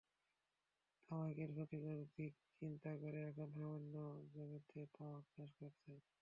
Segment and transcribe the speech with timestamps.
[1.09, 3.93] তামাকের ক্ষতিকর দিক চিন্তা করে এখন সামান্য
[4.33, 5.97] জমিতে তামাক চাষ করছেন।